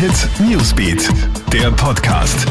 [0.00, 1.10] Hit Newsbeat,
[1.52, 2.46] der Podcast.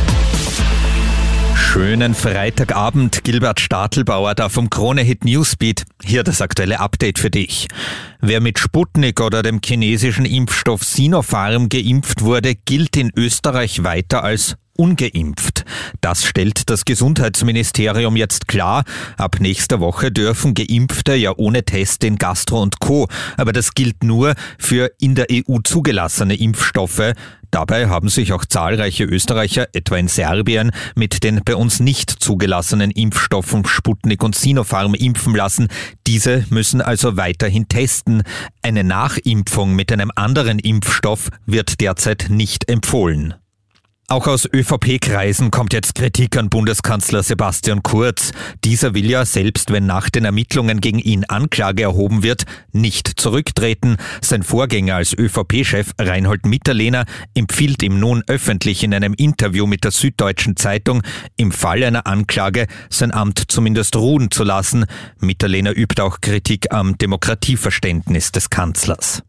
[1.55, 5.85] Schönen Freitagabend, Gilbert Stadelbauer da vom Krone-Hit Newsbeat.
[6.03, 7.67] Hier das aktuelle Update für dich.
[8.21, 14.55] Wer mit Sputnik oder dem chinesischen Impfstoff Sinopharm geimpft wurde, gilt in Österreich weiter als
[14.79, 15.65] ungeimpft.
[15.99, 18.85] Das stellt das Gesundheitsministerium jetzt klar.
[19.17, 23.07] Ab nächster Woche dürfen Geimpfte ja ohne Test in Gastro und Co.
[23.35, 27.13] Aber das gilt nur für in der EU zugelassene Impfstoffe.
[27.51, 32.91] Dabei haben sich auch zahlreiche Österreicher, etwa in Serbien, mit den bei uns nicht zugelassenen
[32.91, 35.67] Impfstoffen Sputnik und Sinopharm impfen lassen.
[36.05, 38.23] Diese müssen also weiterhin testen.
[38.61, 43.35] Eine Nachimpfung mit einem anderen Impfstoff wird derzeit nicht empfohlen.
[44.09, 48.31] Auch aus ÖVP-Kreisen kommt jetzt Kritik an Bundeskanzler Sebastian Kurz.
[48.63, 53.97] Dieser will ja, selbst wenn nach den Ermittlungen gegen ihn Anklage erhoben wird, nicht zurücktreten.
[54.21, 57.05] Sein Vorgänger als ÖVP-Chef Reinhold Mitterlehner
[57.35, 61.03] empfiehlt ihm nun öffentlich in einem Interview mit der Süddeutschen Zeitung,
[61.37, 64.85] im Fall einer Anklage sein Amt zumindest ruhen zu lassen.
[65.19, 69.21] Mitterlehner übt auch Kritik am Demokratieverständnis des Kanzlers.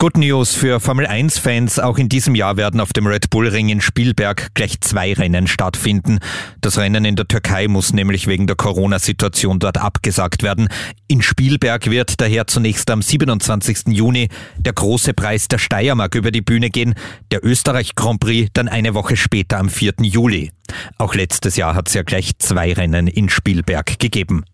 [0.00, 1.80] Good News für Formel 1-Fans.
[1.80, 5.48] Auch in diesem Jahr werden auf dem Red Bull Ring in Spielberg gleich zwei Rennen
[5.48, 6.20] stattfinden.
[6.60, 10.68] Das Rennen in der Türkei muss nämlich wegen der Corona-Situation dort abgesagt werden.
[11.08, 13.88] In Spielberg wird daher zunächst am 27.
[13.88, 16.94] Juni der große Preis der Steiermark über die Bühne gehen,
[17.32, 19.94] der Österreich Grand Prix dann eine Woche später am 4.
[20.02, 20.52] Juli.
[20.98, 24.44] Auch letztes Jahr hat es ja gleich zwei Rennen in Spielberg gegeben.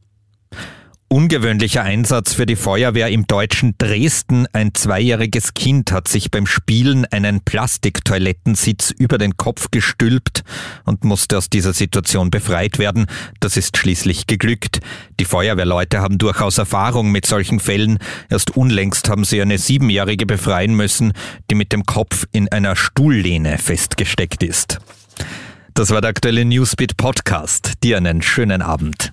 [1.15, 4.49] Ungewöhnlicher Einsatz für die Feuerwehr im deutschen Dresden.
[4.53, 10.43] Ein zweijähriges Kind hat sich beim Spielen einen Plastiktoilettensitz über den Kopf gestülpt
[10.85, 13.07] und musste aus dieser Situation befreit werden.
[13.39, 14.81] Das ist schließlich geglückt.
[15.21, 18.01] Die Feuerwehrleute haben durchaus Erfahrung mit solchen Fällen.
[18.29, 21.13] Erst unlängst haben sie eine Siebenjährige befreien müssen,
[21.49, 24.81] die mit dem Kopf in einer Stuhllehne festgesteckt ist.
[25.75, 27.75] Das war der aktuelle Newsbeat Podcast.
[27.85, 29.13] Dir einen schönen Abend.